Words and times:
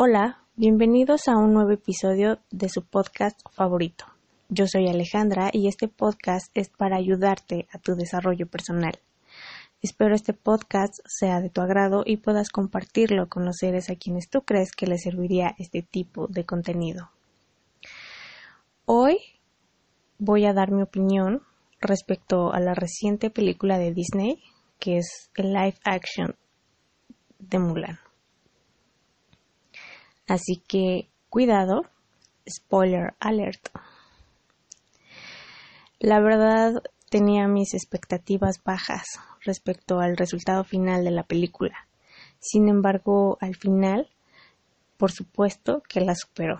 Hola, 0.00 0.44
bienvenidos 0.54 1.26
a 1.26 1.36
un 1.36 1.52
nuevo 1.52 1.72
episodio 1.72 2.38
de 2.52 2.68
su 2.68 2.84
podcast 2.84 3.40
favorito. 3.50 4.04
Yo 4.48 4.68
soy 4.68 4.86
Alejandra 4.86 5.50
y 5.52 5.66
este 5.66 5.88
podcast 5.88 6.52
es 6.54 6.68
para 6.68 6.96
ayudarte 6.96 7.66
a 7.72 7.78
tu 7.78 7.96
desarrollo 7.96 8.46
personal. 8.46 9.00
Espero 9.82 10.14
este 10.14 10.34
podcast 10.34 10.94
sea 11.04 11.40
de 11.40 11.50
tu 11.50 11.62
agrado 11.62 12.04
y 12.06 12.18
puedas 12.18 12.50
compartirlo 12.50 13.28
con 13.28 13.44
los 13.44 13.56
seres 13.56 13.90
a 13.90 13.96
quienes 13.96 14.30
tú 14.30 14.42
crees 14.42 14.70
que 14.70 14.86
les 14.86 15.02
serviría 15.02 15.56
este 15.58 15.82
tipo 15.82 16.28
de 16.28 16.44
contenido. 16.44 17.10
Hoy 18.84 19.18
voy 20.20 20.46
a 20.46 20.52
dar 20.52 20.70
mi 20.70 20.84
opinión 20.84 21.42
respecto 21.80 22.52
a 22.52 22.60
la 22.60 22.74
reciente 22.74 23.30
película 23.30 23.78
de 23.78 23.92
Disney, 23.92 24.44
que 24.78 24.98
es 24.98 25.32
el 25.34 25.52
live 25.52 25.80
action 25.82 26.36
de 27.40 27.58
Mulan. 27.58 27.98
Así 30.28 30.62
que 30.68 31.08
cuidado, 31.30 31.86
spoiler 32.48 33.14
alert. 33.18 33.70
La 35.98 36.20
verdad 36.20 36.82
tenía 37.08 37.48
mis 37.48 37.72
expectativas 37.72 38.62
bajas 38.62 39.04
respecto 39.42 40.00
al 40.00 40.18
resultado 40.18 40.64
final 40.64 41.02
de 41.04 41.10
la 41.12 41.22
película. 41.22 41.88
Sin 42.40 42.68
embargo, 42.68 43.38
al 43.40 43.56
final, 43.56 44.10
por 44.98 45.10
supuesto 45.10 45.82
que 45.88 46.02
la 46.02 46.14
superó. 46.14 46.58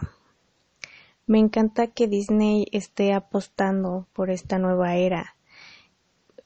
Me 1.27 1.39
encanta 1.39 1.89
que 1.89 2.09
Disney 2.09 2.67
esté 2.73 3.13
apostando 3.13 4.09
por 4.15 4.31
esta 4.31 4.59
nueva 4.59 4.97
era 4.97 5.37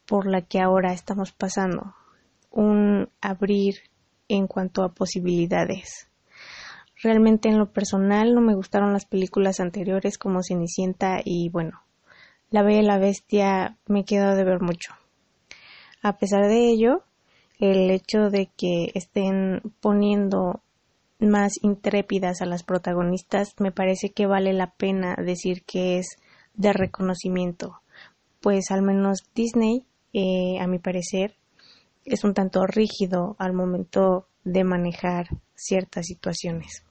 por 0.06 0.26
la 0.26 0.42
que 0.42 0.60
ahora 0.60 0.92
estamos 0.92 1.30
pasando. 1.30 1.94
Un 2.50 3.08
abrir 3.20 3.76
en 4.28 4.48
cuanto 4.48 4.82
a 4.82 4.92
posibilidades. 4.92 6.08
Realmente 7.02 7.48
en 7.48 7.58
lo 7.58 7.72
personal 7.72 8.32
no 8.32 8.40
me 8.40 8.54
gustaron 8.54 8.92
las 8.92 9.06
películas 9.06 9.58
anteriores 9.58 10.18
como 10.18 10.44
Cenicienta 10.44 11.20
y 11.24 11.48
bueno, 11.48 11.82
La 12.48 12.62
Bella 12.62 12.80
y 12.80 12.84
la 12.84 12.98
Bestia 12.98 13.76
me 13.86 14.04
quedó 14.04 14.36
de 14.36 14.44
ver 14.44 14.60
mucho. 14.60 14.92
A 16.00 16.16
pesar 16.18 16.46
de 16.46 16.68
ello, 16.68 17.02
el 17.58 17.90
hecho 17.90 18.30
de 18.30 18.50
que 18.56 18.92
estén 18.94 19.62
poniendo 19.80 20.62
más 21.18 21.54
intrépidas 21.62 22.40
a 22.40 22.46
las 22.46 22.62
protagonistas 22.62 23.54
me 23.58 23.72
parece 23.72 24.10
que 24.10 24.26
vale 24.26 24.52
la 24.52 24.70
pena 24.70 25.16
decir 25.16 25.64
que 25.64 25.98
es 25.98 26.18
de 26.54 26.72
reconocimiento, 26.72 27.80
pues 28.40 28.70
al 28.70 28.82
menos 28.82 29.24
Disney, 29.34 29.86
eh, 30.12 30.60
a 30.60 30.68
mi 30.68 30.78
parecer, 30.78 31.36
es 32.04 32.22
un 32.22 32.34
tanto 32.34 32.64
rígido 32.64 33.34
al 33.40 33.54
momento 33.54 34.28
de 34.44 34.62
manejar 34.62 35.26
ciertas 35.54 36.06
situaciones. 36.06 36.84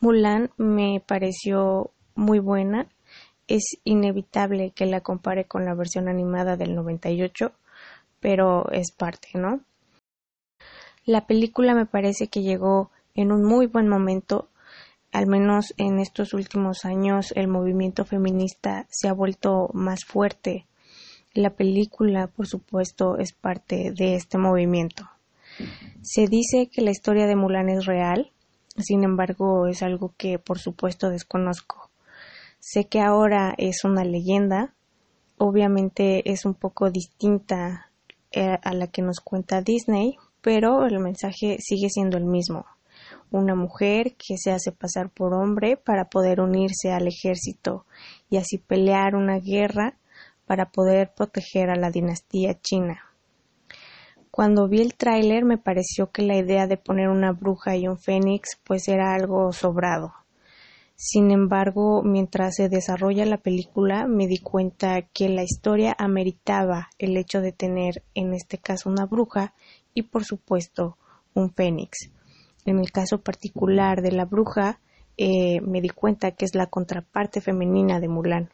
Mulan 0.00 0.50
me 0.56 1.02
pareció 1.06 1.90
muy 2.14 2.38
buena. 2.38 2.88
Es 3.48 3.76
inevitable 3.84 4.70
que 4.70 4.86
la 4.86 5.02
compare 5.02 5.44
con 5.44 5.66
la 5.66 5.74
versión 5.74 6.08
animada 6.08 6.56
del 6.56 6.74
98, 6.74 7.52
pero 8.18 8.70
es 8.70 8.92
parte, 8.92 9.28
¿no? 9.34 9.60
La 11.04 11.26
película 11.26 11.74
me 11.74 11.84
parece 11.84 12.28
que 12.28 12.42
llegó 12.42 12.90
en 13.14 13.30
un 13.30 13.44
muy 13.44 13.66
buen 13.66 13.88
momento. 13.88 14.48
Al 15.12 15.26
menos 15.26 15.74
en 15.76 15.98
estos 15.98 16.32
últimos 16.32 16.86
años 16.86 17.32
el 17.36 17.48
movimiento 17.48 18.04
feminista 18.06 18.86
se 18.88 19.08
ha 19.08 19.12
vuelto 19.12 19.68
más 19.74 20.04
fuerte. 20.06 20.66
La 21.34 21.50
película, 21.50 22.28
por 22.28 22.46
supuesto, 22.46 23.18
es 23.18 23.32
parte 23.32 23.92
de 23.92 24.14
este 24.14 24.38
movimiento. 24.38 25.08
Se 26.00 26.26
dice 26.26 26.70
que 26.72 26.80
la 26.80 26.90
historia 26.90 27.26
de 27.26 27.36
Mulan 27.36 27.68
es 27.68 27.84
real, 27.84 28.32
sin 28.76 29.04
embargo, 29.04 29.66
es 29.66 29.82
algo 29.82 30.14
que 30.16 30.38
por 30.38 30.58
supuesto 30.58 31.10
desconozco. 31.10 31.90
Sé 32.58 32.86
que 32.86 33.00
ahora 33.00 33.54
es 33.56 33.84
una 33.84 34.04
leyenda, 34.04 34.74
obviamente 35.38 36.30
es 36.30 36.44
un 36.44 36.54
poco 36.54 36.90
distinta 36.90 37.90
eh, 38.32 38.58
a 38.62 38.74
la 38.74 38.86
que 38.86 39.02
nos 39.02 39.20
cuenta 39.20 39.62
Disney, 39.62 40.16
pero 40.40 40.86
el 40.86 40.98
mensaje 41.00 41.56
sigue 41.58 41.88
siendo 41.88 42.16
el 42.16 42.24
mismo. 42.24 42.66
Una 43.30 43.54
mujer 43.54 44.14
que 44.16 44.36
se 44.36 44.50
hace 44.50 44.72
pasar 44.72 45.10
por 45.10 45.34
hombre 45.34 45.76
para 45.76 46.10
poder 46.10 46.40
unirse 46.40 46.92
al 46.92 47.08
ejército 47.08 47.86
y 48.28 48.36
así 48.36 48.58
pelear 48.58 49.14
una 49.14 49.38
guerra 49.38 49.96
para 50.46 50.70
poder 50.70 51.12
proteger 51.14 51.70
a 51.70 51.76
la 51.76 51.90
dinastía 51.90 52.60
china. 52.60 53.09
Cuando 54.30 54.68
vi 54.68 54.80
el 54.80 54.94
tráiler 54.94 55.44
me 55.44 55.58
pareció 55.58 56.10
que 56.10 56.22
la 56.22 56.36
idea 56.36 56.66
de 56.68 56.76
poner 56.76 57.08
una 57.08 57.32
bruja 57.32 57.76
y 57.76 57.88
un 57.88 57.98
fénix 57.98 58.60
pues 58.62 58.86
era 58.86 59.12
algo 59.14 59.52
sobrado. 59.52 60.12
Sin 60.94 61.30
embargo, 61.30 62.02
mientras 62.04 62.56
se 62.56 62.68
desarrolla 62.68 63.24
la 63.24 63.38
película, 63.38 64.06
me 64.06 64.26
di 64.26 64.38
cuenta 64.38 65.00
que 65.00 65.30
la 65.30 65.42
historia 65.42 65.96
ameritaba 65.98 66.90
el 66.98 67.16
hecho 67.16 67.40
de 67.40 67.52
tener, 67.52 68.04
en 68.14 68.34
este 68.34 68.58
caso, 68.58 68.90
una 68.90 69.06
bruja 69.06 69.54
y, 69.94 70.02
por 70.02 70.24
supuesto, 70.24 70.98
un 71.34 71.54
fénix. 71.54 72.10
En 72.66 72.78
el 72.78 72.92
caso 72.92 73.22
particular 73.22 74.02
de 74.02 74.12
la 74.12 74.26
bruja, 74.26 74.78
eh, 75.16 75.60
me 75.62 75.80
di 75.80 75.88
cuenta 75.88 76.32
que 76.32 76.44
es 76.44 76.54
la 76.54 76.66
contraparte 76.66 77.40
femenina 77.40 77.98
de 77.98 78.08
Mulan. 78.08 78.50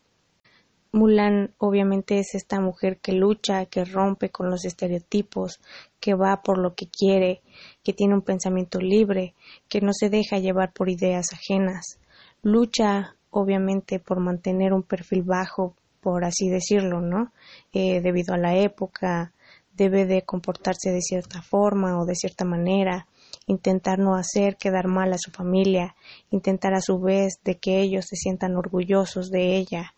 Mulan 0.96 1.52
obviamente 1.58 2.18
es 2.18 2.34
esta 2.34 2.58
mujer 2.58 2.96
que 3.02 3.12
lucha, 3.12 3.66
que 3.66 3.84
rompe 3.84 4.30
con 4.30 4.48
los 4.48 4.64
estereotipos, 4.64 5.60
que 6.00 6.14
va 6.14 6.40
por 6.42 6.56
lo 6.56 6.74
que 6.74 6.86
quiere, 6.88 7.42
que 7.84 7.92
tiene 7.92 8.14
un 8.14 8.22
pensamiento 8.22 8.78
libre, 8.78 9.34
que 9.68 9.82
no 9.82 9.92
se 9.92 10.08
deja 10.08 10.38
llevar 10.38 10.72
por 10.72 10.88
ideas 10.88 11.26
ajenas. 11.34 11.98
Lucha 12.42 13.14
obviamente 13.28 13.98
por 13.98 14.20
mantener 14.20 14.72
un 14.72 14.82
perfil 14.82 15.22
bajo, 15.22 15.74
por 16.00 16.24
así 16.24 16.48
decirlo, 16.48 17.02
¿no? 17.02 17.30
Eh, 17.74 18.00
debido 18.00 18.32
a 18.32 18.38
la 18.38 18.56
época, 18.56 19.34
debe 19.74 20.06
de 20.06 20.22
comportarse 20.22 20.92
de 20.92 21.02
cierta 21.02 21.42
forma 21.42 22.00
o 22.00 22.06
de 22.06 22.14
cierta 22.14 22.46
manera, 22.46 23.06
intentar 23.46 23.98
no 23.98 24.16
hacer 24.16 24.56
quedar 24.56 24.88
mal 24.88 25.12
a 25.12 25.18
su 25.18 25.30
familia, 25.30 25.94
intentar 26.30 26.72
a 26.72 26.80
su 26.80 26.98
vez 26.98 27.34
de 27.44 27.58
que 27.58 27.82
ellos 27.82 28.06
se 28.08 28.16
sientan 28.16 28.56
orgullosos 28.56 29.30
de 29.30 29.56
ella, 29.56 29.92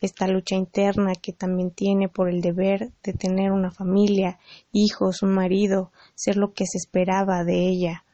esta 0.00 0.28
lucha 0.28 0.54
interna 0.54 1.12
que 1.14 1.32
también 1.32 1.70
tiene 1.70 2.08
por 2.08 2.28
el 2.28 2.40
deber 2.40 2.92
de 3.02 3.12
tener 3.12 3.50
una 3.50 3.70
familia, 3.70 4.38
hijos, 4.72 5.22
un 5.22 5.32
marido, 5.32 5.92
ser 6.14 6.36
lo 6.36 6.52
que 6.52 6.66
se 6.66 6.78
esperaba 6.78 7.44
de 7.44 7.68
ella, 7.68 8.04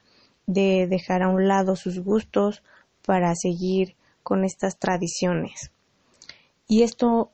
de 0.46 0.86
dejar 0.88 1.22
a 1.22 1.28
un 1.28 1.46
lado 1.46 1.76
sus 1.76 2.00
gustos 2.00 2.62
para 3.04 3.34
seguir 3.34 3.96
con 4.22 4.44
estas 4.44 4.78
tradiciones. 4.78 5.70
Y 6.66 6.82
esto 6.82 7.32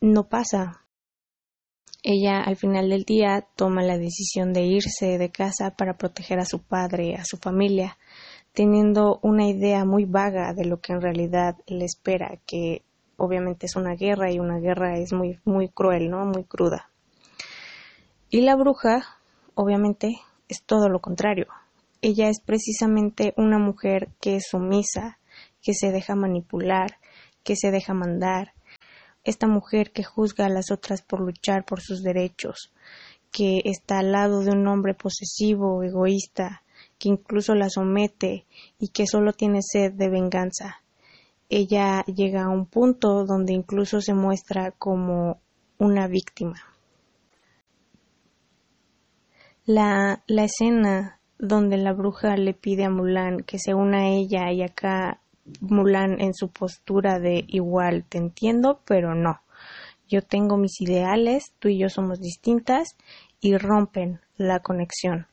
no 0.00 0.28
pasa. 0.28 0.84
Ella 2.02 2.42
al 2.42 2.56
final 2.56 2.88
del 2.88 3.04
día 3.04 3.46
toma 3.54 3.84
la 3.84 3.96
decisión 3.96 4.52
de 4.52 4.62
irse 4.62 5.18
de 5.18 5.30
casa 5.30 5.76
para 5.76 5.96
proteger 5.96 6.40
a 6.40 6.44
su 6.44 6.60
padre, 6.60 7.14
a 7.14 7.24
su 7.24 7.36
familia, 7.36 7.96
teniendo 8.52 9.20
una 9.22 9.46
idea 9.46 9.84
muy 9.84 10.04
vaga 10.04 10.52
de 10.52 10.64
lo 10.64 10.80
que 10.80 10.92
en 10.92 11.00
realidad 11.00 11.56
le 11.68 11.84
espera, 11.84 12.40
que 12.44 12.82
obviamente 13.16 13.66
es 13.66 13.76
una 13.76 13.94
guerra 13.94 14.30
y 14.30 14.38
una 14.38 14.58
guerra 14.58 14.98
es 14.98 15.12
muy, 15.12 15.38
muy 15.44 15.68
cruel, 15.68 16.10
¿no? 16.10 16.24
Muy 16.24 16.44
cruda. 16.44 16.90
Y 18.30 18.40
la 18.40 18.56
bruja, 18.56 19.04
obviamente, 19.54 20.16
es 20.48 20.62
todo 20.62 20.88
lo 20.88 21.00
contrario. 21.00 21.46
Ella 22.00 22.28
es 22.28 22.40
precisamente 22.40 23.34
una 23.36 23.58
mujer 23.58 24.08
que 24.20 24.36
es 24.36 24.48
sumisa, 24.50 25.18
que 25.62 25.74
se 25.74 25.92
deja 25.92 26.14
manipular, 26.14 26.98
que 27.44 27.56
se 27.56 27.70
deja 27.70 27.94
mandar. 27.94 28.54
Esta 29.24 29.46
mujer 29.46 29.92
que 29.92 30.02
juzga 30.02 30.46
a 30.46 30.50
las 30.50 30.70
otras 30.70 31.02
por 31.02 31.20
luchar 31.20 31.64
por 31.64 31.80
sus 31.80 32.02
derechos, 32.02 32.72
que 33.30 33.62
está 33.64 34.00
al 34.00 34.12
lado 34.12 34.40
de 34.40 34.50
un 34.50 34.66
hombre 34.66 34.94
posesivo, 34.94 35.82
egoísta, 35.82 36.62
que 36.98 37.08
incluso 37.08 37.54
la 37.54 37.68
somete 37.68 38.46
y 38.78 38.88
que 38.88 39.06
solo 39.06 39.32
tiene 39.32 39.60
sed 39.62 39.92
de 39.92 40.08
venganza 40.08 40.81
ella 41.52 42.02
llega 42.06 42.44
a 42.44 42.48
un 42.48 42.64
punto 42.64 43.26
donde 43.26 43.52
incluso 43.52 44.00
se 44.00 44.14
muestra 44.14 44.70
como 44.72 45.40
una 45.78 46.06
víctima. 46.06 46.56
La, 49.66 50.22
la 50.26 50.44
escena 50.44 51.20
donde 51.38 51.76
la 51.76 51.92
bruja 51.92 52.36
le 52.36 52.54
pide 52.54 52.84
a 52.84 52.90
Mulan 52.90 53.40
que 53.40 53.58
se 53.58 53.74
una 53.74 53.98
a 53.98 54.08
ella 54.08 54.50
y 54.50 54.62
acá 54.62 55.20
Mulan 55.60 56.20
en 56.20 56.32
su 56.34 56.48
postura 56.48 57.18
de 57.18 57.44
igual, 57.48 58.04
te 58.08 58.16
entiendo, 58.16 58.80
pero 58.86 59.14
no. 59.14 59.42
Yo 60.08 60.22
tengo 60.22 60.56
mis 60.56 60.80
ideales, 60.80 61.52
tú 61.58 61.68
y 61.68 61.78
yo 61.78 61.88
somos 61.88 62.20
distintas 62.20 62.96
y 63.40 63.56
rompen 63.56 64.20
la 64.36 64.60
conexión. 64.60 65.26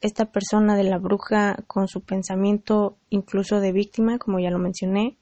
Esta 0.00 0.26
persona 0.26 0.76
de 0.76 0.84
la 0.84 0.98
bruja 0.98 1.56
con 1.66 1.88
su 1.88 2.02
pensamiento 2.02 2.96
incluso 3.10 3.60
de 3.60 3.72
víctima, 3.72 4.18
como 4.18 4.38
ya 4.38 4.50
lo 4.50 4.58
mencioné, 4.58 5.18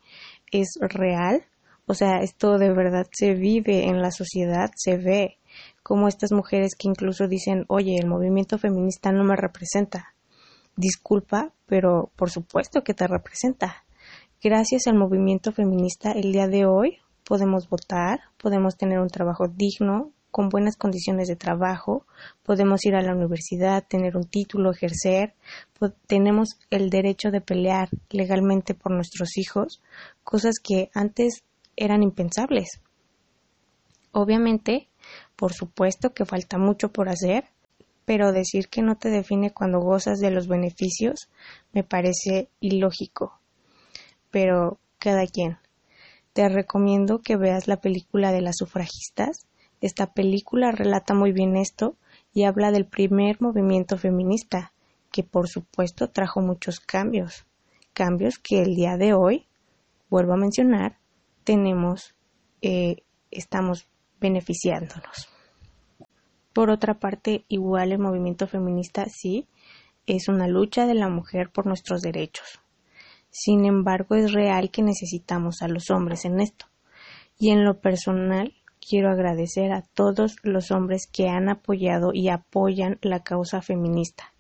es 0.53 0.79
real, 0.81 1.45
o 1.87 1.95
sea, 1.95 2.19
esto 2.19 2.59
de 2.59 2.73
verdad 2.73 3.07
se 3.13 3.35
vive 3.35 3.89
en 3.89 4.03
la 4.03 4.11
sociedad, 4.11 4.71
se 4.75 4.97
ve 4.97 5.39
como 5.83 6.09
estas 6.09 6.33
mujeres 6.33 6.75
que 6.75 6.89
incluso 6.89 7.29
dicen, 7.29 7.65
oye, 7.69 7.97
el 7.97 8.09
movimiento 8.09 8.59
feminista 8.59 9.13
no 9.13 9.23
me 9.23 9.37
representa. 9.37 10.15
Disculpa, 10.75 11.53
pero 11.67 12.11
por 12.17 12.31
supuesto 12.31 12.83
que 12.83 12.93
te 12.93 13.07
representa. 13.07 13.85
Gracias 14.43 14.89
al 14.89 14.97
movimiento 14.97 15.53
feminista 15.53 16.13
el 16.13 16.33
día 16.33 16.49
de 16.49 16.67
hoy 16.67 16.99
podemos 17.25 17.69
votar, 17.69 18.21
podemos 18.37 18.77
tener 18.77 18.99
un 18.99 19.09
trabajo 19.09 19.49
digno, 19.49 20.13
con 20.31 20.49
buenas 20.49 20.77
condiciones 20.77 21.29
de 21.29 21.37
trabajo, 21.37 22.07
podemos 22.43 22.85
ir 22.85 22.95
a 22.95 23.03
la 23.03 23.15
universidad, 23.15 23.85
tener 23.87 24.17
un 24.17 24.25
título, 24.25 24.71
ejercer, 24.71 25.35
tenemos 26.07 26.59
el 26.71 26.91
derecho 26.91 27.31
de 27.31 27.41
pelear 27.41 27.89
legalmente 28.11 28.75
por 28.75 28.93
nuestros 28.93 29.37
hijos, 29.39 29.81
cosas 30.25 30.57
que 30.63 30.91
antes 30.95 31.43
eran 31.77 32.03
impensables. 32.03 32.81
Obviamente, 34.13 34.89
por 35.37 35.53
supuesto 35.53 36.15
que 36.15 36.25
falta 36.25 36.59
mucho 36.59 36.91
por 36.91 37.09
hacer, 37.09 37.45
pero 38.07 38.33
decir 38.33 38.69
que 38.69 38.83
no 38.83 38.97
te 38.97 39.11
define 39.11 39.53
cuando 39.53 39.81
gozas 39.81 40.21
de 40.21 40.31
los 40.31 40.49
beneficios 40.49 41.29
me 41.73 41.83
parece 41.83 42.49
ilógico. 42.61 43.39
Pero 44.31 44.79
cada 44.99 45.27
quien. 45.27 45.59
Te 46.33 46.49
recomiendo 46.49 47.21
que 47.21 47.37
veas 47.37 47.67
la 47.67 47.79
película 47.79 48.33
de 48.33 48.43
las 48.43 48.57
sufragistas. 48.59 49.47
Esta 49.87 50.13
película 50.13 50.73
relata 50.73 51.15
muy 51.15 51.31
bien 51.31 51.55
esto 51.55 51.95
y 52.35 52.43
habla 52.43 52.73
del 52.73 52.87
primer 52.87 53.41
movimiento 53.41 53.97
feminista, 53.97 54.73
que 55.13 55.23
por 55.23 55.47
supuesto 55.47 56.11
trajo 56.11 56.41
muchos 56.41 56.81
cambios. 56.81 57.47
Cambios 57.93 58.41
que 58.41 58.63
el 58.63 58.75
día 58.75 58.97
de 58.97 59.15
hoy, 59.15 59.47
vuelvo 60.11 60.33
a 60.33 60.39
mencionar, 60.39 60.99
tenemos, 61.45 62.17
eh, 62.63 63.05
estamos 63.31 63.87
beneficiándonos. 64.21 65.29
Por 66.53 66.71
otra 66.71 66.99
parte, 66.99 67.45
igual 67.47 67.93
el 67.93 68.01
movimiento 68.01 68.49
feminista 68.49 69.07
sí 69.09 69.47
es 70.05 70.27
una 70.27 70.49
lucha 70.49 70.89
de 70.89 70.95
la 70.95 71.09
mujer 71.09 71.53
por 71.53 71.65
nuestros 71.65 72.03
derechos. 72.03 72.61
Sin 73.31 73.65
embargo, 73.65 74.17
es 74.17 74.33
real 74.33 74.73
que 74.73 74.83
necesitamos 74.83 75.63
a 75.63 75.69
los 75.69 75.91
hombres 75.91 76.25
en 76.25 76.41
esto. 76.41 76.67
Y 77.39 77.51
en 77.51 77.65
lo 77.65 77.81
personal, 77.81 78.56
quiero 78.89 79.11
agradecer 79.11 79.73
a 79.73 79.83
todos 79.83 80.37
los 80.43 80.71
hombres 80.71 81.07
que 81.07 81.29
han 81.29 81.49
apoyado 81.49 82.11
y 82.13 82.29
apoyan 82.29 82.99
la 83.03 83.23
causa 83.23 83.63
feminista. 83.63 84.33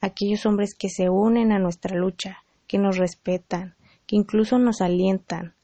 Aquellos 0.00 0.44
hombres 0.46 0.74
que 0.74 0.88
se 0.90 1.08
unen 1.08 1.52
a 1.52 1.58
nuestra 1.58 1.96
lucha, 1.96 2.38
que 2.66 2.78
nos 2.78 2.98
respetan, 2.98 3.76
que 4.06 4.16
incluso 4.16 4.58
nos 4.58 4.80
alientan, 4.80 5.54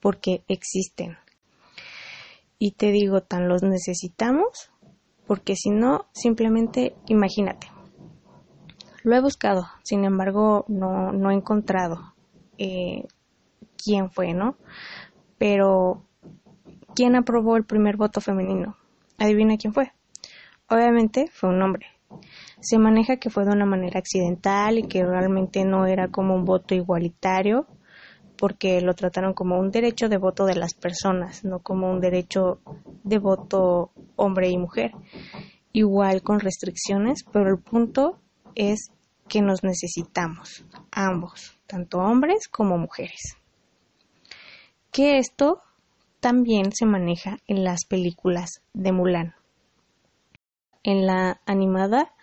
porque 0.00 0.44
existen. 0.48 1.18
Y 2.58 2.72
te 2.72 2.90
digo, 2.92 3.20
tan 3.20 3.48
los 3.48 3.62
necesitamos 3.62 4.70
porque 5.26 5.56
si 5.56 5.70
no, 5.70 6.06
simplemente 6.12 6.94
imagínate. 7.06 7.68
Lo 9.02 9.14
he 9.16 9.20
buscado, 9.20 9.66
sin 9.82 10.04
embargo, 10.04 10.64
no, 10.68 11.12
no 11.12 11.30
he 11.30 11.34
encontrado 11.34 12.14
eh, 12.58 13.06
quién 13.82 14.10
fue, 14.10 14.32
¿no? 14.32 14.56
Pero, 15.36 16.04
¿quién 16.94 17.16
aprobó 17.16 17.56
el 17.56 17.64
primer 17.64 17.96
voto 17.96 18.20
femenino? 18.20 18.76
Adivina 19.18 19.56
quién 19.56 19.72
fue. 19.72 19.92
Obviamente 20.68 21.28
fue 21.32 21.50
un 21.50 21.62
hombre. 21.62 21.86
Se 22.60 22.78
maneja 22.78 23.16
que 23.16 23.30
fue 23.30 23.44
de 23.44 23.52
una 23.52 23.66
manera 23.66 23.98
accidental 23.98 24.78
y 24.78 24.84
que 24.84 25.04
realmente 25.04 25.64
no 25.64 25.86
era 25.86 26.08
como 26.08 26.34
un 26.34 26.44
voto 26.44 26.74
igualitario, 26.74 27.66
porque 28.36 28.80
lo 28.80 28.94
trataron 28.94 29.34
como 29.34 29.58
un 29.58 29.70
derecho 29.70 30.08
de 30.08 30.18
voto 30.18 30.46
de 30.46 30.54
las 30.54 30.74
personas, 30.74 31.44
no 31.44 31.60
como 31.60 31.90
un 31.90 32.00
derecho 32.00 32.60
de 33.02 33.18
voto 33.18 33.90
hombre 34.16 34.48
y 34.48 34.58
mujer. 34.58 34.92
Igual 35.72 36.22
con 36.22 36.40
restricciones, 36.40 37.24
pero 37.32 37.50
el 37.50 37.58
punto 37.58 38.18
es 38.54 38.90
que 39.28 39.42
nos 39.42 39.64
necesitamos, 39.64 40.64
ambos, 40.92 41.58
tanto 41.66 41.98
hombres 41.98 42.48
como 42.48 42.78
mujeres. 42.78 43.36
Que 44.90 45.18
esto 45.18 45.60
también 46.24 46.72
se 46.72 46.86
maneja 46.86 47.36
en 47.46 47.64
las 47.64 47.84
películas 47.84 48.62
de 48.72 48.92
Mulan. 48.92 49.34
En 50.82 51.06
la 51.06 51.42
animada, 51.44 52.14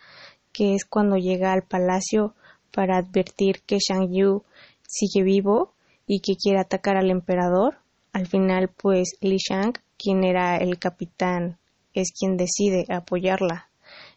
que 0.51 0.73
es 0.73 0.85
cuando 0.85 1.17
llega 1.17 1.53
al 1.53 1.61
palacio 1.61 2.33
para 2.71 2.97
advertir 2.97 3.61
que 3.61 3.77
Shang 3.77 4.11
Yu 4.11 4.41
sigue 4.87 5.21
vivo, 5.23 5.75
y 6.07 6.21
que 6.21 6.33
quiere 6.35 6.59
atacar 6.59 6.97
al 6.97 7.11
emperador. 7.11 7.77
Al 8.11 8.25
final, 8.25 8.69
pues 8.69 9.17
Li 9.21 9.37
Shang, 9.37 9.73
quien 9.99 10.23
era 10.23 10.57
el 10.57 10.79
capitán, 10.79 11.59
es 11.93 12.11
quien 12.11 12.37
decide 12.37 12.85
apoyarla. 12.89 13.69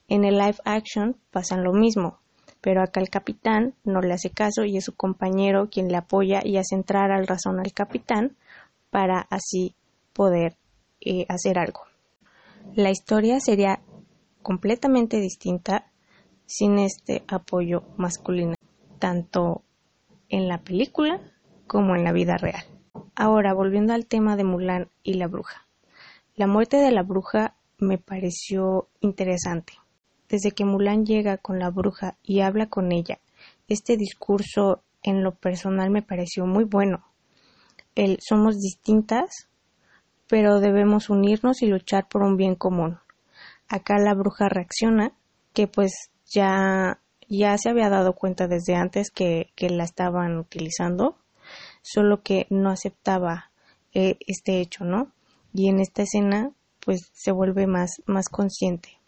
En 0.08 0.24
el 0.24 0.38
live 0.38 0.60
action 0.64 1.14
pasan 1.30 1.62
lo 1.62 1.74
mismo, 1.74 2.20
pero 2.62 2.82
acá 2.82 3.00
el 3.00 3.10
capitán 3.10 3.74
no 3.84 4.00
le 4.00 4.14
hace 4.14 4.30
caso 4.30 4.64
y 4.64 4.78
es 4.78 4.84
su 4.86 4.94
compañero 4.94 5.68
quien 5.70 5.88
le 5.88 5.98
apoya 5.98 6.40
y 6.42 6.56
hace 6.56 6.74
entrar 6.74 7.12
al 7.12 7.26
razón 7.26 7.60
al 7.60 7.74
capitán 7.74 8.34
para 8.94 9.26
así 9.28 9.74
poder 10.12 10.56
eh, 11.00 11.26
hacer 11.28 11.58
algo. 11.58 11.80
La 12.76 12.92
historia 12.92 13.40
sería 13.40 13.80
completamente 14.40 15.18
distinta 15.18 15.90
sin 16.46 16.78
este 16.78 17.24
apoyo 17.26 17.82
masculino, 17.96 18.54
tanto 19.00 19.64
en 20.28 20.46
la 20.46 20.58
película 20.58 21.20
como 21.66 21.96
en 21.96 22.04
la 22.04 22.12
vida 22.12 22.36
real. 22.36 22.62
Ahora, 23.16 23.52
volviendo 23.52 23.94
al 23.94 24.06
tema 24.06 24.36
de 24.36 24.44
Mulan 24.44 24.88
y 25.02 25.14
la 25.14 25.26
bruja. 25.26 25.66
La 26.36 26.46
muerte 26.46 26.76
de 26.76 26.92
la 26.92 27.02
bruja 27.02 27.56
me 27.78 27.98
pareció 27.98 28.86
interesante. 29.00 29.72
Desde 30.28 30.52
que 30.52 30.64
Mulan 30.64 31.04
llega 31.04 31.38
con 31.38 31.58
la 31.58 31.70
bruja 31.70 32.16
y 32.22 32.42
habla 32.42 32.68
con 32.68 32.92
ella, 32.92 33.18
este 33.66 33.96
discurso 33.96 34.84
en 35.02 35.24
lo 35.24 35.34
personal 35.34 35.90
me 35.90 36.02
pareció 36.02 36.46
muy 36.46 36.62
bueno. 36.62 37.02
Somos 38.20 38.58
distintas, 38.58 39.48
pero 40.28 40.60
debemos 40.60 41.10
unirnos 41.10 41.62
y 41.62 41.66
luchar 41.66 42.08
por 42.08 42.22
un 42.22 42.36
bien 42.36 42.54
común. 42.54 42.98
Acá 43.68 43.98
la 43.98 44.14
bruja 44.14 44.48
reacciona 44.48 45.12
que 45.52 45.68
pues 45.68 45.92
ya 46.26 47.00
ya 47.28 47.56
se 47.58 47.70
había 47.70 47.88
dado 47.88 48.14
cuenta 48.14 48.48
desde 48.48 48.74
antes 48.74 49.10
que, 49.10 49.50
que 49.54 49.70
la 49.70 49.84
estaban 49.84 50.36
utilizando 50.38 51.16
solo 51.82 52.22
que 52.22 52.46
no 52.50 52.70
aceptaba 52.70 53.50
eh, 53.92 54.16
este 54.26 54.60
hecho, 54.60 54.84
¿no? 54.84 55.12
Y 55.52 55.68
en 55.68 55.80
esta 55.80 56.02
escena, 56.02 56.50
pues 56.84 57.10
se 57.12 57.32
vuelve 57.32 57.66
más, 57.66 58.02
más 58.06 58.28
consciente. 58.28 58.98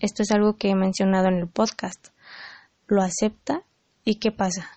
Esto 0.00 0.22
es 0.22 0.30
algo 0.30 0.56
que 0.56 0.70
he 0.70 0.74
mencionado 0.74 1.28
en 1.28 1.36
el 1.36 1.48
podcast. 1.48 2.08
Lo 2.86 3.02
acepta 3.02 3.62
y 4.04 4.16
¿qué 4.16 4.30
pasa? 4.30 4.68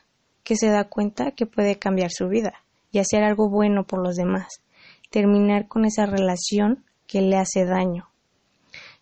Que 0.43 0.55
se 0.55 0.69
da 0.69 0.85
cuenta 0.85 1.31
que 1.31 1.45
puede 1.45 1.77
cambiar 1.77 2.11
su 2.11 2.27
vida 2.27 2.63
y 2.91 2.99
hacer 2.99 3.23
algo 3.23 3.49
bueno 3.49 3.85
por 3.85 4.03
los 4.03 4.15
demás, 4.15 4.61
terminar 5.09 5.67
con 5.67 5.85
esa 5.85 6.05
relación 6.05 6.85
que 7.07 7.21
le 7.21 7.37
hace 7.37 7.65
daño. 7.65 8.09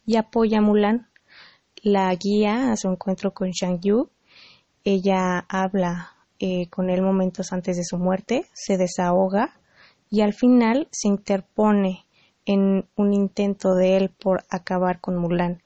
Y 0.05 0.15
apoya 0.15 0.59
a 0.59 0.61
Mulan, 0.61 1.07
la 1.83 2.13
guía 2.15 2.71
a 2.71 2.77
su 2.77 2.89
encuentro 2.89 3.33
con 3.33 3.51
Shang 3.51 3.79
Yu. 3.81 4.09
Ella 4.83 5.45
habla 5.49 6.11
eh, 6.39 6.69
con 6.69 6.89
él 6.89 7.01
momentos 7.01 7.51
antes 7.51 7.77
de 7.77 7.83
su 7.83 7.97
muerte, 7.97 8.45
se 8.53 8.77
desahoga 8.77 9.59
y 10.09 10.21
al 10.21 10.33
final 10.33 10.87
se 10.91 11.07
interpone 11.07 12.05
en 12.45 12.87
un 12.95 13.13
intento 13.13 13.75
de 13.75 13.97
él 13.97 14.09
por 14.09 14.45
acabar 14.49 15.01
con 15.01 15.17
Mulan. 15.17 15.61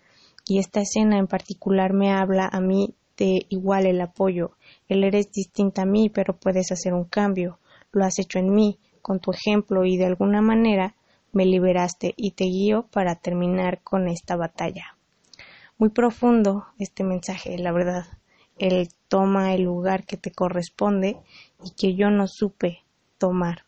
Y 0.47 0.57
esta 0.57 0.81
escena 0.81 1.19
en 1.19 1.27
particular 1.27 1.93
me 1.93 2.11
habla 2.11 2.49
a 2.51 2.59
mí 2.59 2.95
de 3.17 3.45
igual 3.49 3.85
el 3.85 4.01
apoyo. 4.01 4.51
Él 4.87 5.03
eres 5.03 5.31
distinta 5.31 5.83
a 5.83 5.85
mí, 5.85 6.09
pero 6.09 6.37
puedes 6.37 6.71
hacer 6.71 6.93
un 6.93 7.05
cambio. 7.05 7.59
Lo 7.91 8.05
has 8.05 8.19
hecho 8.19 8.39
en 8.39 8.53
mí, 8.53 8.79
con 9.01 9.19
tu 9.19 9.31
ejemplo, 9.31 9.85
y 9.85 9.97
de 9.97 10.05
alguna 10.05 10.41
manera 10.41 10.95
me 11.33 11.45
liberaste 11.45 12.13
y 12.17 12.31
te 12.31 12.45
guío 12.45 12.87
para 12.91 13.15
terminar 13.15 13.81
con 13.83 14.07
esta 14.07 14.35
batalla. 14.35 14.97
Muy 15.77 15.89
profundo 15.89 16.67
este 16.77 17.03
mensaje, 17.03 17.57
la 17.57 17.71
verdad 17.71 18.05
él 18.61 18.89
toma 19.07 19.55
el 19.55 19.63
lugar 19.63 20.05
que 20.05 20.17
te 20.17 20.31
corresponde 20.31 21.17
y 21.63 21.71
que 21.71 21.95
yo 21.95 22.11
no 22.11 22.27
supe 22.27 22.83
tomar. 23.17 23.65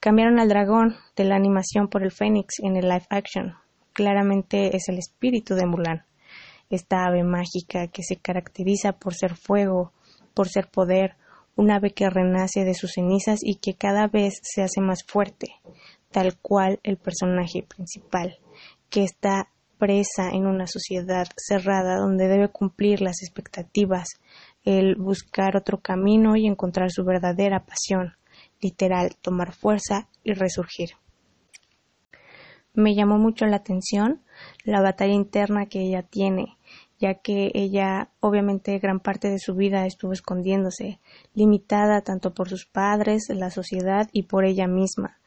Cambiaron 0.00 0.40
al 0.40 0.48
dragón 0.48 0.96
de 1.14 1.24
la 1.24 1.36
animación 1.36 1.88
por 1.88 2.02
el 2.02 2.10
fénix 2.10 2.58
en 2.60 2.76
el 2.76 2.88
live 2.88 3.06
action. 3.08 3.54
Claramente 3.92 4.76
es 4.76 4.88
el 4.88 4.98
espíritu 4.98 5.54
de 5.54 5.66
Mulan, 5.66 6.04
esta 6.70 7.04
ave 7.04 7.22
mágica 7.22 7.86
que 7.86 8.02
se 8.02 8.16
caracteriza 8.16 8.92
por 8.92 9.14
ser 9.14 9.36
fuego, 9.36 9.92
por 10.34 10.48
ser 10.48 10.68
poder, 10.68 11.16
un 11.58 11.72
ave 11.72 11.90
que 11.90 12.08
renace 12.08 12.64
de 12.64 12.72
sus 12.72 12.92
cenizas 12.92 13.40
y 13.42 13.56
que 13.56 13.74
cada 13.74 14.06
vez 14.06 14.38
se 14.42 14.62
hace 14.62 14.80
más 14.80 15.02
fuerte, 15.04 15.48
tal 16.12 16.38
cual 16.38 16.78
el 16.84 16.98
personaje 16.98 17.64
principal, 17.64 18.38
que 18.88 19.02
está 19.02 19.48
presa 19.76 20.30
en 20.30 20.46
una 20.46 20.68
sociedad 20.68 21.26
cerrada 21.36 21.96
donde 21.96 22.28
debe 22.28 22.48
cumplir 22.48 23.00
las 23.00 23.22
expectativas, 23.24 24.06
el 24.64 24.94
buscar 24.94 25.56
otro 25.56 25.78
camino 25.78 26.36
y 26.36 26.46
encontrar 26.46 26.92
su 26.92 27.04
verdadera 27.04 27.64
pasión, 27.66 28.14
literal, 28.60 29.16
tomar 29.20 29.52
fuerza 29.52 30.08
y 30.22 30.34
resurgir. 30.34 30.90
Me 32.72 32.94
llamó 32.94 33.18
mucho 33.18 33.46
la 33.46 33.56
atención 33.56 34.22
la 34.62 34.80
batalla 34.80 35.14
interna 35.14 35.66
que 35.66 35.80
ella 35.80 36.04
tiene 36.04 36.57
ya 36.98 37.14
que 37.14 37.50
ella 37.54 38.10
obviamente 38.20 38.78
gran 38.78 39.00
parte 39.00 39.30
de 39.30 39.38
su 39.38 39.54
vida 39.54 39.86
estuvo 39.86 40.12
escondiéndose, 40.12 41.00
limitada 41.34 42.02
tanto 42.02 42.34
por 42.34 42.48
sus 42.48 42.66
padres, 42.66 43.28
la 43.28 43.50
sociedad 43.50 44.08
y 44.12 44.24
por 44.24 44.44
ella 44.44 44.66
misma, 44.66 45.18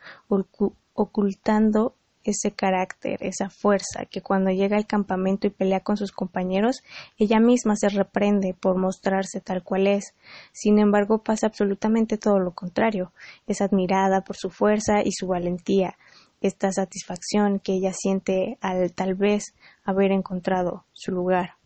ocultando 0.93 1.95
ese 2.23 2.51
carácter, 2.51 3.17
esa 3.21 3.49
fuerza, 3.49 4.05
que 4.09 4.21
cuando 4.21 4.51
llega 4.51 4.77
al 4.77 4.85
campamento 4.85 5.47
y 5.47 5.51
pelea 5.51 5.79
con 5.79 5.97
sus 5.97 6.11
compañeros, 6.11 6.83
ella 7.17 7.39
misma 7.39 7.75
se 7.75 7.89
reprende 7.89 8.53
por 8.53 8.77
mostrarse 8.77 9.41
tal 9.41 9.63
cual 9.63 9.87
es. 9.87 10.13
Sin 10.51 10.79
embargo, 10.79 11.23
pasa 11.23 11.47
absolutamente 11.47 12.17
todo 12.17 12.39
lo 12.39 12.51
contrario. 12.51 13.13
Es 13.47 13.61
admirada 13.61 14.21
por 14.21 14.35
su 14.35 14.49
fuerza 14.49 15.01
y 15.03 15.11
su 15.11 15.27
valentía, 15.27 15.97
esta 16.41 16.71
satisfacción 16.71 17.59
que 17.59 17.73
ella 17.73 17.93
siente 17.93 18.57
al 18.61 18.93
tal 18.93 19.15
vez 19.15 19.55
haber 19.83 20.11
encontrado 20.11 20.85
su 20.93 21.11
lugar. 21.11 21.60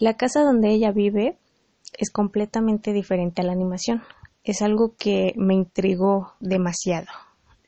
La 0.00 0.14
casa 0.14 0.40
donde 0.40 0.70
ella 0.70 0.92
vive 0.92 1.36
es 1.98 2.10
completamente 2.10 2.94
diferente 2.94 3.42
a 3.42 3.44
la 3.44 3.52
animación. 3.52 4.02
Es 4.44 4.62
algo 4.62 4.94
que 4.96 5.34
me 5.36 5.52
intrigó 5.52 6.32
demasiado 6.40 7.08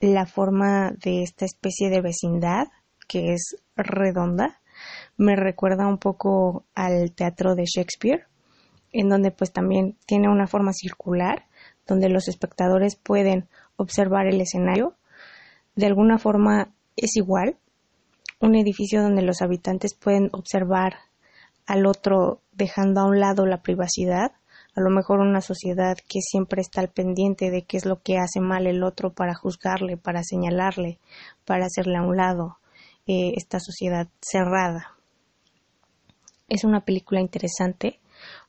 la 0.01 0.25
forma 0.25 0.93
de 0.93 1.23
esta 1.23 1.45
especie 1.45 1.91
de 1.91 2.01
vecindad, 2.01 2.69
que 3.07 3.35
es 3.35 3.57
redonda, 3.77 4.63
me 5.19 5.37
recuerda 5.37 5.87
un 5.87 5.99
poco 5.99 6.65
al 6.75 7.13
teatro 7.13 7.55
de 7.55 7.67
Shakespeare, 7.67 8.25
en 8.93 9.11
donde 9.11 9.31
pues 9.31 9.53
también 9.53 9.99
tiene 10.07 10.31
una 10.31 10.47
forma 10.47 10.73
circular, 10.73 11.45
donde 11.87 12.09
los 12.09 12.29
espectadores 12.29 12.97
pueden 12.97 13.47
observar 13.77 14.27
el 14.27 14.41
escenario. 14.41 14.95
De 15.77 15.85
alguna 15.85 16.17
forma 16.17 16.73
es 16.97 17.15
igual, 17.15 17.59
un 18.41 18.55
edificio 18.55 19.03
donde 19.03 19.21
los 19.21 19.43
habitantes 19.43 19.93
pueden 19.93 20.31
observar 20.33 20.95
al 21.67 21.87
otro 21.87 22.41
dejando 22.53 23.01
a 23.01 23.07
un 23.07 23.21
lado 23.21 23.47
la 23.47 23.63
privacidad 23.63 24.33
a 24.75 24.81
lo 24.81 24.91
mejor 24.91 25.21
una 25.21 25.43
sociedad 25.43 25.97
que 26.09 26.21
siempre 26.21 26.63
está 26.63 26.81
al 26.81 26.89
pendiente 26.89 27.51
de 27.51 27.63
qué 27.63 27.77
es 27.77 27.85
lo 27.85 28.01
que 28.01 28.17
hace 28.17 28.41
mal 28.41 28.67
el 28.67 28.83
otro 28.83 29.13
para 29.13 29.35
juzgarle, 29.35 29.99
para 29.99 30.23
señalarle, 30.23 30.99
para 31.45 31.67
hacerle 31.67 31.99
a 31.99 32.03
un 32.03 32.17
lado, 32.17 32.59
eh, 33.07 33.33
esta 33.37 33.61
sociedad 33.61 34.09
cerrada. 34.21 34.97
Es 36.49 36.65
una 36.65 36.85
película 36.85 37.21
interesante. 37.21 38.01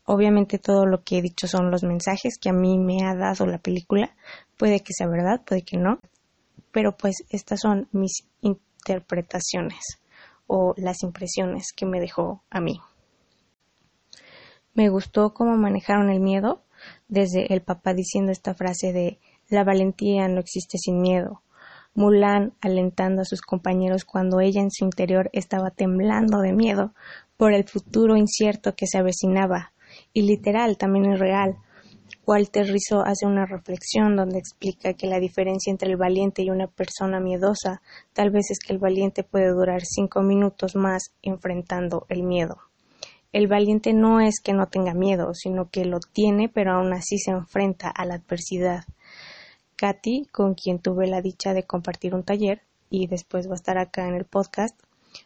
Obviamente 0.06 0.60
todo 0.60 0.86
lo 0.86 1.04
que 1.04 1.18
he 1.18 1.22
dicho 1.22 1.48
son 1.48 1.72
los 1.72 1.84
mensajes 1.84 2.38
que 2.40 2.50
a 2.50 2.54
mí 2.54 2.78
me 2.78 3.06
ha 3.06 3.16
dado 3.16 3.46
la 3.46 3.58
película. 3.58 4.16
Puede 4.58 4.80
que 4.80 4.94
sea 4.94 5.08
verdad, 5.08 5.42
puede 5.46 5.64
que 5.64 5.78
no. 5.78 6.00
Pero 6.72 6.96
pues 6.96 7.16
estas 7.30 7.60
son 7.62 7.90
mis 7.92 8.26
interpretaciones 8.42 10.00
o 10.48 10.74
las 10.78 11.04
impresiones 11.04 11.68
que 11.76 11.86
me 11.86 12.00
dejó 12.00 12.44
a 12.50 12.62
mí. 12.62 12.80
Me 14.76 14.90
gustó 14.90 15.34
cómo 15.34 15.56
manejaron 15.56 16.10
el 16.10 16.20
miedo, 16.20 16.64
desde 17.08 17.54
el 17.54 17.62
papá 17.62 17.94
diciendo 17.94 18.32
esta 18.32 18.56
frase 18.56 18.92
de 18.92 19.20
la 19.50 19.64
valentía 19.64 20.28
no 20.28 20.40
existe 20.40 20.78
sin 20.80 21.00
miedo, 21.00 21.44
Mulan 21.96 22.54
alentando 22.60 23.22
a 23.22 23.26
sus 23.26 23.42
compañeros 23.42 24.04
cuando 24.04 24.40
ella 24.40 24.62
en 24.62 24.72
su 24.72 24.84
interior 24.84 25.30
estaba 25.32 25.70
temblando 25.70 26.40
de 26.40 26.52
miedo 26.52 26.96
por 27.38 27.54
el 27.54 27.66
futuro 27.66 28.18
incierto 28.18 28.76
que 28.76 28.88
se 28.88 28.98
avecinaba, 28.98 29.74
y 30.12 30.24
literal 30.24 30.76
también 30.78 31.14
es 31.14 31.20
real. 31.20 31.58
Walter 32.26 32.66
Rizzo 32.66 33.06
hace 33.06 33.28
una 33.28 33.46
reflexión 33.46 34.16
donde 34.16 34.40
explica 34.40 34.96
que 34.96 35.06
la 35.06 35.20
diferencia 35.20 35.70
entre 35.70 35.92
el 35.92 35.98
valiente 35.98 36.42
y 36.42 36.50
una 36.50 36.66
persona 36.66 37.20
miedosa 37.20 37.84
tal 38.14 38.32
vez 38.32 38.50
es 38.50 38.58
que 38.58 38.74
el 38.74 38.80
valiente 38.80 39.24
puede 39.24 39.50
durar 39.50 39.82
cinco 39.84 40.24
minutos 40.24 40.76
más 40.76 41.14
enfrentando 41.22 42.08
el 42.10 42.24
miedo. 42.24 42.73
El 43.34 43.48
valiente 43.48 43.94
no 43.94 44.22
es 44.22 44.40
que 44.40 44.54
no 44.54 44.68
tenga 44.68 44.94
miedo, 44.94 45.34
sino 45.34 45.70
que 45.70 45.86
lo 45.86 46.00
tiene, 46.00 46.50
pero 46.50 46.74
aún 46.74 46.94
así 46.94 47.18
se 47.18 47.32
enfrenta 47.32 47.90
a 47.90 48.06
la 48.06 48.16
adversidad. 48.16 48.84
Katy, 49.76 50.28
con 50.32 50.54
quien 50.54 50.78
tuve 50.78 51.08
la 51.08 51.22
dicha 51.22 51.54
de 51.54 51.64
compartir 51.64 52.14
un 52.14 52.24
taller, 52.24 52.62
y 52.92 53.08
después 53.08 53.48
va 53.48 53.54
a 53.54 53.56
estar 53.56 53.80
acá 53.80 54.08
en 54.08 54.14
el 54.14 54.26
podcast, 54.26 54.80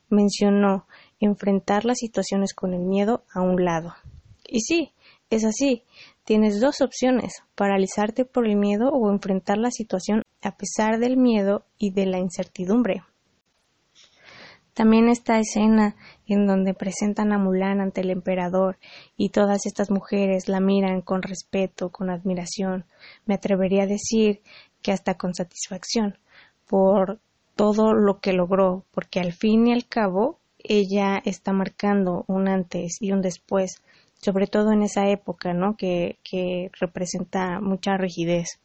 mencionó 0.09 0.87
enfrentar 1.19 1.83
las 1.83 1.97
situaciones 1.97 2.53
con 2.53 2.73
el 2.73 2.79
miedo 2.79 3.25
a 3.33 3.41
un 3.41 3.65
lado. 3.65 3.93
Y 4.47 4.61
sí, 4.61 4.93
es 5.29 5.43
así. 5.43 5.83
Tienes 6.23 6.61
dos 6.61 6.79
opciones, 6.79 7.43
paralizarte 7.55 8.23
por 8.23 8.47
el 8.47 8.55
miedo 8.55 8.89
o 8.89 9.11
enfrentar 9.11 9.57
la 9.57 9.71
situación 9.71 10.21
a 10.41 10.55
pesar 10.55 10.99
del 10.99 11.17
miedo 11.17 11.65
y 11.77 11.91
de 11.91 12.05
la 12.05 12.19
incertidumbre. 12.19 13.03
También 14.77 15.09
esta 15.09 15.39
escena 15.39 15.95
en 16.27 16.45
donde 16.45 16.75
presentan 16.75 17.33
a 17.33 17.39
Mulan 17.39 17.81
ante 17.81 18.01
el 18.01 18.11
emperador 18.11 18.77
y 19.17 19.29
todas 19.29 19.65
estas 19.65 19.89
mujeres 19.89 20.49
la 20.49 20.59
miran 20.59 21.01
con 21.01 21.23
respeto, 21.23 21.89
con 21.89 22.11
admiración, 22.11 22.85
me 23.25 23.33
atrevería 23.33 23.83
a 23.83 23.87
decir 23.87 24.43
que 24.83 24.91
hasta 24.91 25.15
con 25.15 25.33
satisfacción 25.33 26.19
por 26.67 27.19
todo 27.55 27.95
lo 27.95 28.19
que 28.19 28.33
logró, 28.33 28.85
porque 28.91 29.19
al 29.19 29.33
fin 29.33 29.65
y 29.65 29.73
al 29.73 29.87
cabo 29.87 30.37
ella 30.59 31.23
está 31.25 31.53
marcando 31.53 32.23
un 32.27 32.47
antes 32.47 32.97
y 32.99 33.13
un 33.13 33.23
después, 33.23 33.81
sobre 34.21 34.45
todo 34.45 34.73
en 34.73 34.83
esa 34.83 35.09
época, 35.09 35.53
¿no? 35.53 35.75
Que, 35.75 36.19
que 36.23 36.69
representa 36.79 37.59
mucha 37.61 37.97
rigidez. 37.97 38.59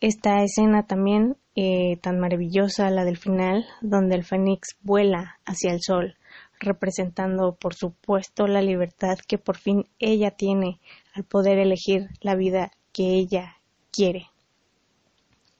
Esta 0.00 0.42
escena 0.42 0.86
también 0.86 1.36
eh, 1.54 1.98
tan 2.00 2.18
maravillosa, 2.18 2.88
la 2.88 3.04
del 3.04 3.18
final, 3.18 3.66
donde 3.82 4.14
el 4.14 4.24
fénix 4.24 4.78
vuela 4.80 5.38
hacia 5.44 5.72
el 5.72 5.80
sol, 5.82 6.16
representando, 6.58 7.54
por 7.56 7.74
supuesto, 7.74 8.46
la 8.46 8.62
libertad 8.62 9.18
que 9.28 9.36
por 9.36 9.58
fin 9.58 9.84
ella 9.98 10.30
tiene 10.30 10.80
al 11.12 11.24
poder 11.24 11.58
elegir 11.58 12.08
la 12.22 12.34
vida 12.34 12.70
que 12.94 13.12
ella 13.12 13.58
quiere. 13.92 14.28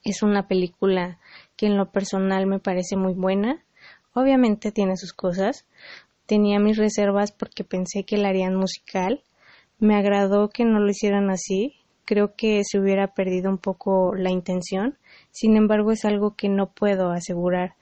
Es 0.05 0.23
una 0.23 0.49
película 0.49 1.19
que 1.57 1.67
en 1.67 1.77
lo 1.77 1.91
personal 1.91 2.47
me 2.47 2.61
parece 2.61 2.97
muy 2.97 3.13
buena. 3.13 3.63
Obviamente 4.15 4.73
tiene 4.73 4.97
sus 4.97 5.13
cosas. 5.13 5.67
Tenía 6.25 6.59
mis 6.61 6.79
reservas 6.79 7.31
porque 7.31 7.63
pensé 7.63 8.05
que 8.05 8.17
la 8.17 8.31
harían 8.31 8.57
musical. 8.57 9.23
Me 9.79 9.97
agradó 9.97 10.49
que 10.49 10.65
no 10.65 10.81
lo 10.81 10.89
hicieran 10.89 11.29
así 11.29 11.80
creo 12.05 12.35
que 12.37 12.63
se 12.65 12.79
hubiera 12.79 13.09
perdido 13.09 13.51
un 13.51 13.59
poco 13.59 14.15
la 14.15 14.31
intención. 14.31 14.99
Sin 15.31 15.57
embargo, 15.57 15.93
es 15.93 16.05
algo 16.05 16.35
que 16.37 16.49
no 16.49 16.71
puedo 16.71 17.11
asegurar 17.11 17.75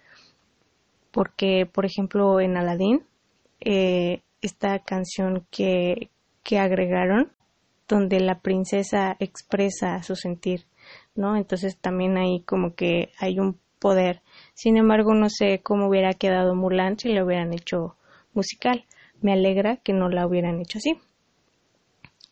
porque, 1.10 1.66
por 1.66 1.84
ejemplo, 1.84 2.40
en 2.40 2.56
Aladdin, 2.56 3.02
eh, 3.60 4.22
esta 4.40 4.78
canción 4.80 5.46
que, 5.50 6.10
que 6.42 6.58
agregaron, 6.58 7.32
donde 7.88 8.20
la 8.20 8.40
princesa 8.40 9.16
expresa 9.18 10.02
su 10.02 10.14
sentir, 10.14 10.66
¿no? 11.14 11.36
Entonces 11.36 11.78
también 11.78 12.18
ahí 12.18 12.42
como 12.42 12.74
que 12.74 13.10
hay 13.18 13.38
un 13.40 13.58
poder. 13.78 14.20
Sin 14.54 14.76
embargo, 14.76 15.14
no 15.14 15.28
sé 15.30 15.60
cómo 15.62 15.88
hubiera 15.88 16.12
quedado 16.12 16.54
Mulan 16.54 16.98
si 16.98 17.12
lo 17.12 17.24
hubieran 17.24 17.52
hecho 17.54 17.96
musical. 18.34 18.84
Me 19.20 19.32
alegra 19.32 19.78
que 19.78 19.92
no 19.92 20.08
la 20.08 20.26
hubieran 20.26 20.60
hecho 20.60 20.78
así. 20.78 21.00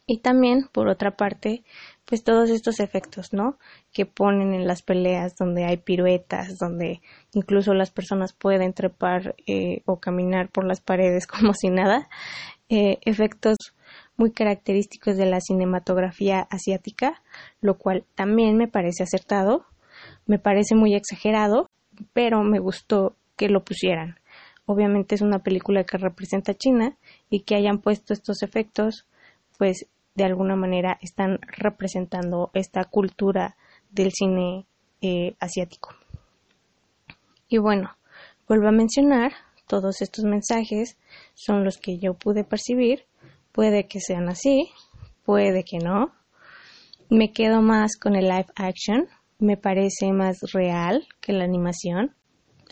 Y 0.08 0.18
también, 0.18 0.68
por 0.72 0.86
otra 0.86 1.16
parte, 1.16 1.64
pues 2.04 2.22
todos 2.22 2.48
estos 2.50 2.78
efectos, 2.78 3.32
¿no? 3.32 3.58
Que 3.92 4.06
ponen 4.06 4.54
en 4.54 4.68
las 4.68 4.82
peleas 4.82 5.34
donde 5.36 5.64
hay 5.64 5.78
piruetas, 5.78 6.58
donde 6.58 7.02
incluso 7.32 7.74
las 7.74 7.90
personas 7.90 8.32
pueden 8.32 8.72
trepar 8.72 9.34
eh, 9.48 9.82
o 9.84 9.98
caminar 9.98 10.48
por 10.50 10.64
las 10.64 10.80
paredes 10.80 11.26
como 11.26 11.54
si 11.54 11.70
nada. 11.70 12.08
Eh, 12.68 12.98
efectos 13.02 13.56
muy 14.16 14.30
característicos 14.30 15.16
de 15.16 15.26
la 15.26 15.40
cinematografía 15.40 16.46
asiática, 16.50 17.22
lo 17.60 17.76
cual 17.76 18.04
también 18.14 18.56
me 18.56 18.68
parece 18.68 19.02
acertado, 19.02 19.66
me 20.26 20.38
parece 20.38 20.76
muy 20.76 20.94
exagerado, 20.94 21.68
pero 22.12 22.42
me 22.44 22.60
gustó 22.60 23.16
que 23.36 23.48
lo 23.48 23.64
pusieran. 23.64 24.20
Obviamente 24.66 25.16
es 25.16 25.20
una 25.20 25.40
película 25.40 25.84
que 25.84 25.98
representa 25.98 26.52
a 26.52 26.56
China 26.56 26.96
y 27.28 27.42
que 27.42 27.56
hayan 27.56 27.78
puesto 27.78 28.12
estos 28.12 28.42
efectos, 28.42 29.06
pues 29.58 29.86
de 30.16 30.24
alguna 30.24 30.56
manera 30.56 30.98
están 31.00 31.38
representando 31.42 32.50
esta 32.54 32.84
cultura 32.84 33.56
del 33.90 34.12
cine 34.12 34.66
eh, 35.00 35.36
asiático. 35.38 35.94
Y 37.48 37.58
bueno, 37.58 37.96
vuelvo 38.48 38.68
a 38.68 38.72
mencionar, 38.72 39.32
todos 39.66 40.00
estos 40.00 40.24
mensajes 40.24 40.98
son 41.34 41.64
los 41.64 41.78
que 41.78 41.98
yo 41.98 42.14
pude 42.14 42.44
percibir, 42.44 43.04
puede 43.52 43.86
que 43.86 44.00
sean 44.00 44.28
así, 44.28 44.70
puede 45.24 45.64
que 45.64 45.78
no. 45.78 46.12
Me 47.08 47.32
quedo 47.32 47.62
más 47.62 47.96
con 47.96 48.16
el 48.16 48.28
live 48.28 48.46
action, 48.56 49.06
me 49.38 49.56
parece 49.56 50.12
más 50.12 50.38
real 50.52 51.06
que 51.20 51.32
la 51.32 51.44
animación. 51.44 52.14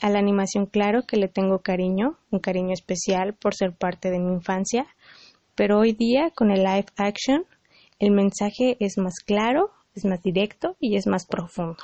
A 0.00 0.10
la 0.10 0.18
animación 0.18 0.66
claro 0.66 1.02
que 1.06 1.16
le 1.16 1.28
tengo 1.28 1.60
cariño, 1.60 2.18
un 2.30 2.40
cariño 2.40 2.72
especial 2.72 3.34
por 3.34 3.54
ser 3.54 3.76
parte 3.76 4.10
de 4.10 4.18
mi 4.18 4.32
infancia, 4.32 4.86
pero 5.54 5.78
hoy 5.78 5.92
día 5.92 6.30
con 6.34 6.50
el 6.50 6.64
live 6.64 6.86
action 6.96 7.44
el 7.98 8.10
mensaje 8.10 8.76
es 8.80 8.98
más 8.98 9.14
claro, 9.24 9.70
es 9.94 10.04
más 10.04 10.22
directo 10.22 10.76
y 10.80 10.96
es 10.96 11.06
más 11.06 11.26
profundo. 11.26 11.82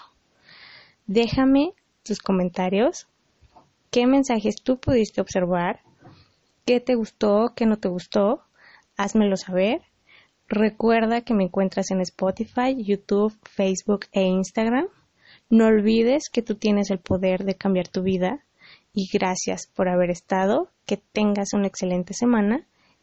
Déjame 1.07 1.73
tus 2.03 2.19
comentarios, 2.19 3.07
qué 3.91 4.07
mensajes 4.07 4.57
tú 4.63 4.79
pudiste 4.79 5.21
observar, 5.21 5.81
¿Qué 6.71 6.79
te 6.79 6.95
gustó? 6.95 7.53
¿Qué 7.57 7.67
no 7.67 7.79
te 7.79 7.89
gustó? 7.89 8.43
Házmelo 8.97 9.37
saber. 9.37 9.83
Recuerda 10.47 11.23
que 11.23 11.35
me 11.35 11.43
encuentras 11.43 11.91
en 11.91 12.01
Spotify, 12.01 12.77
YouTube, 12.77 13.37
Facebook 13.43 14.07
e 14.13 14.23
Instagram. 14.23 14.87
No 15.49 15.67
olvides 15.67 16.29
que 16.31 16.43
tú 16.43 16.55
tienes 16.55 16.91
el 16.91 17.01
poder 17.01 17.45
de 17.45 17.57
cambiar 17.57 17.89
tu 17.89 18.03
vida 18.03 18.45
y 18.93 19.09
gracias 19.13 19.67
por 19.75 19.89
haber 19.89 20.11
estado. 20.11 20.71
Que 20.87 20.97
tengas 20.97 21.55
una 21.55 21.67
excelente 21.67 22.15
semana 22.15 22.65